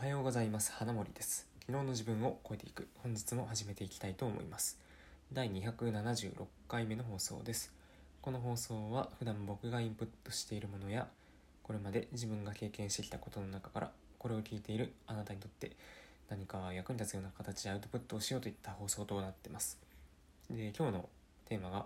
[0.00, 0.72] おはようございます。
[0.72, 1.46] 花森です。
[1.66, 2.88] 昨日の自分を超えていく。
[3.02, 4.78] 本日も始めていきたいと思います。
[5.30, 6.32] 第276
[6.68, 7.70] 回目の放送です。
[8.22, 11.06] この放送は普段僕がインプットしているものや
[11.62, 15.72] これまで自分が経験してきたことの中からこれを聞いているあなたにとって
[16.30, 19.78] 何か役に立つような形でアウトプットをしようといった放送となってます。
[20.48, 21.08] で今日の
[21.44, 21.84] テーマが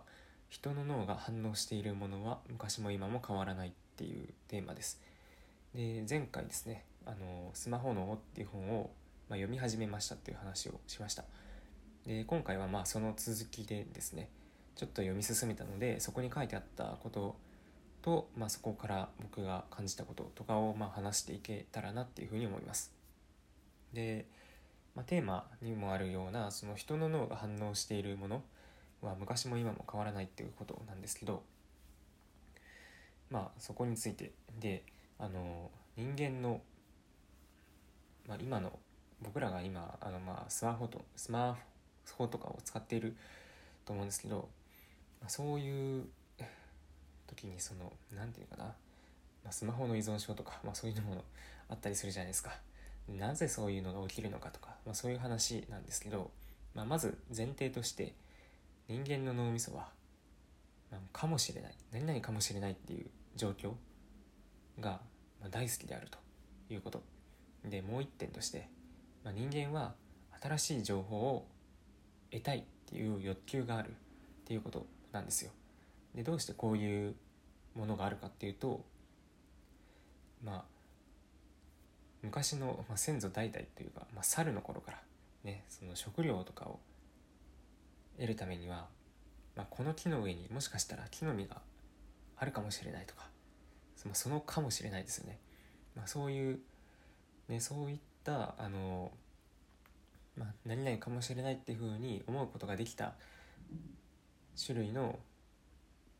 [0.50, 5.00] 人の脳が反応しているものは昔も今も変わらないっていうテーマです。
[5.74, 8.90] で前回ですねあのスマホ脳っていう本を、
[9.28, 11.24] まあ、読み始めましたっていう話をしました。
[12.06, 14.28] で今回はまあその続きでですね
[14.76, 17.36] ちょっと読み進めたのでそこに書いてあったこと
[18.02, 22.92] と、まあ、そこから僕が感じたこととかをまあ話していけたらなっていうふうに思います。
[23.94, 24.26] で、
[24.94, 28.42] まあ、テーマにもあるようなその人の脳が反応しているもの
[29.00, 31.42] は昔も今も変わらないっていうことなんですけど
[33.30, 34.84] まあそこについてで
[35.18, 36.60] あの人間の
[38.28, 38.72] まあ、今の
[39.22, 41.56] 僕らが今あのまあスマホとスマ
[42.12, 43.16] ホとかを使っている
[43.84, 44.48] と思うんですけど、
[45.20, 46.04] まあ、そういう
[47.26, 51.24] 時にその何て言うかな、まあ、スマホの依存症とか、まあ、そういうもの
[51.68, 52.52] あったりするじゃないですか。
[53.08, 56.30] なぜそういうのが起きるのかとか、まあ、そういう話なんですけど、
[56.74, 58.14] まあ、まず前提として
[58.88, 59.88] 人間の脳みそは、
[60.90, 61.74] まあ、かもしれない。
[61.92, 63.72] 何々かもしれないっていう状況
[64.80, 65.00] が
[65.50, 66.18] 大好きであると
[66.72, 67.02] いうこと。
[67.64, 68.68] でもう一点として、
[69.24, 69.94] まあ、人間は
[70.42, 71.46] 新しい情報を
[72.30, 73.92] 得たいっていう欲求があるっ
[74.44, 75.50] ていうことなんですよ。
[76.14, 77.14] でどうしてこういう
[77.74, 78.84] ものがあるかっていうと
[80.44, 80.64] まあ
[82.22, 84.98] 昔の、まあ、先祖代々というか、まあ、猿の頃から
[85.44, 86.78] ねその食料とかを
[88.16, 88.86] 得るためには、
[89.56, 91.60] まあ、この木の上にもしかしたら木の実が
[92.36, 93.28] あるかもしれないとか、
[94.12, 95.38] そのかもしれないですよね、
[95.96, 96.58] まあ、そういう
[97.48, 99.10] ね、そういったあの、
[100.36, 103.12] まあ、何々かもしれないっていうふうに思うことができた
[104.64, 105.18] 種類の、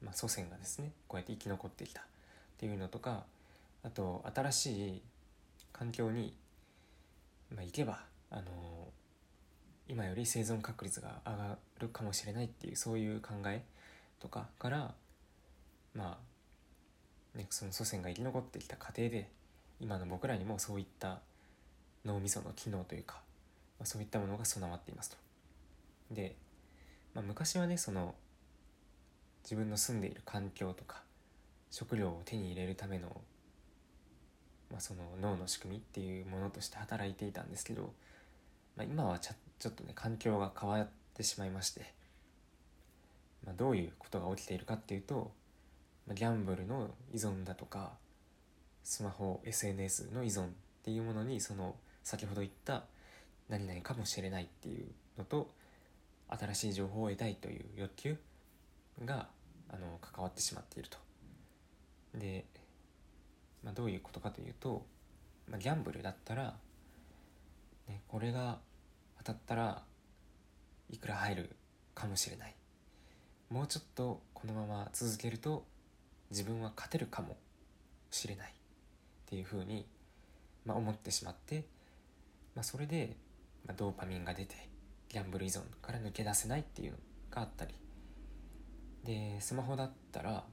[0.03, 2.05] まあ、祖先がですねこうやって生き残ってきたっ
[2.59, 3.25] ていうのとか
[3.83, 5.03] あと新しい
[5.73, 6.35] 環境に、
[7.55, 8.43] まあ、行けばあの
[9.89, 13.63] 今より生存確率が上がるかもしれないっていうそういう考え
[14.21, 14.95] とかから
[15.95, 16.19] ま
[17.35, 19.29] あ、ね、その祖先が生き残ってきた過程で
[19.81, 21.21] 今の僕らにもそういった
[22.05, 23.17] 脳みその機能というか、
[23.79, 25.17] まあ、そういったものが備わっていますと。
[26.11, 26.37] で、
[27.15, 28.15] まあ、昔はねその
[29.43, 31.03] 自分の住んでいる環境とか
[31.71, 33.09] 食料を手に入れるための,、
[34.71, 37.93] まあ、その脳の仕組みっていうものとして働いていたんですけど、
[38.77, 41.93] まあ、今はちょっとね環境が変わってしまいまして、
[43.45, 45.33] まあ、どういうことが起きているかっていうと、
[46.07, 47.93] まあ、ギャンブルの依存だとか
[48.85, 50.49] スマホ SNS の依存っ
[50.85, 52.85] ていうものにその先ほど言った
[53.49, 54.87] 何々かもしれないっていう
[55.19, 55.51] のと
[56.29, 58.17] 新しい情報を得たいという欲求
[59.05, 59.27] が
[59.71, 60.99] あの関わってしまっていると。
[62.15, 62.45] で、
[63.65, 64.85] まあ、どういうことかというと、
[65.49, 66.55] まあ、ギャンブルだったら、
[67.89, 68.59] ね、これが
[69.19, 69.83] 当たったら
[70.91, 71.51] いくら入る
[71.95, 72.55] かもしれない
[73.51, 75.65] もうちょっとこのまま続けると
[76.31, 77.37] 自分は勝てるかも
[78.11, 78.55] しれない
[79.27, 79.87] っていうふうに、
[80.65, 81.65] まあ、思ってしまって、
[82.55, 83.17] まあ、それで、
[83.67, 84.55] まあ、ドーパミンが出て
[85.09, 86.99] ギャンブル依存から抜け出せないっていうの
[87.31, 87.75] があったり
[89.05, 90.45] でスマホだったら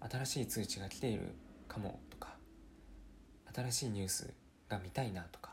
[0.00, 1.34] 新しい通知が来ている
[1.68, 2.36] かもとか
[3.54, 4.32] 新しいニュース
[4.68, 5.52] が見たいなとか、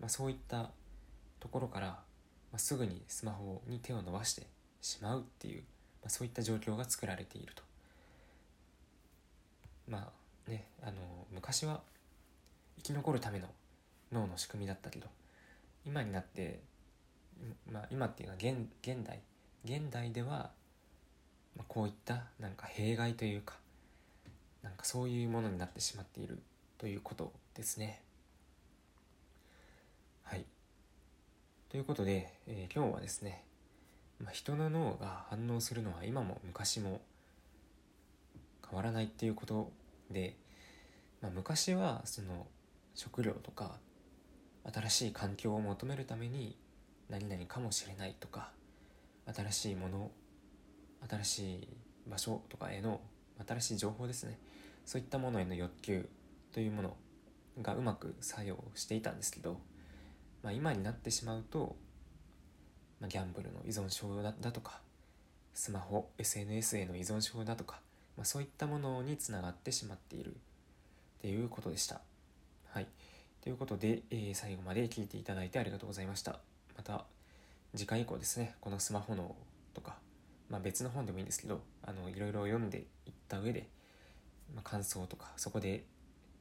[0.00, 0.70] まあ、そういった
[1.40, 2.02] ところから、ま
[2.54, 4.46] あ、すぐにスマホに手を伸ばして
[4.80, 5.62] しまうっていう、
[6.02, 7.62] まあ、そういった状況が作られていると。
[9.88, 10.92] まあねあの
[11.32, 11.80] 昔は
[12.76, 13.46] 生き残るための
[14.12, 15.06] 脳の仕組みだったけど
[15.84, 16.60] 今になって、
[17.70, 19.20] まあ、今っていうのは現現代
[19.64, 20.50] 現代では、
[21.56, 23.54] まあ、こういったなんか弊害というか
[24.62, 26.40] なんかそういうものになってしまっている
[26.78, 28.02] ということですね。
[30.24, 30.44] はい。
[31.68, 33.44] ということで、えー、今日はですね、
[34.20, 37.00] まあ、人の脳が反応するのは今も昔も
[38.68, 39.70] 変わらないっていうこと
[40.10, 40.36] で、
[41.20, 42.46] まあ、昔はその
[42.94, 43.78] 食料とか
[44.72, 46.56] 新しい環境を求めるために
[47.08, 48.50] 何々かもしれないとか
[49.32, 50.10] 新しいもの
[51.08, 51.68] 新しい
[52.08, 53.00] 場所とかへの
[53.46, 54.38] 新しい情報ですね。
[54.84, 56.08] そういったものへの欲求
[56.52, 56.96] というもの
[57.60, 59.60] がうまく作用していたんですけど、
[60.42, 61.76] まあ、今になってしまうと、
[63.00, 64.80] まあ、ギャンブルの依存症だとか
[65.54, 67.80] スマホ SNS への依存症だとか
[68.16, 70.32] まあ、そういったものにつながってしまっているっ
[71.20, 72.00] ていうことでした。
[72.70, 72.86] はい、
[73.42, 76.38] ということで、えー、最後まで聞いていただいてありがとうございました。
[76.76, 77.04] また
[77.74, 79.34] 次回以降ですね、このスマホの
[79.74, 79.96] とか、
[80.48, 83.68] まあ、別の本でもいいんですけど、あのいろいろ読んでいった上で、
[84.54, 85.84] まあ、感想とか、そこで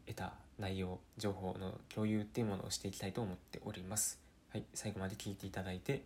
[0.05, 4.19] 得た内容、情報の共有っていうものをしていきたいと思っております。
[4.51, 6.03] はい、最後まで聞いていただいて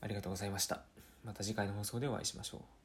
[0.00, 0.82] ありがとうございました。
[1.24, 2.81] また次回の放送でお会いしましょう。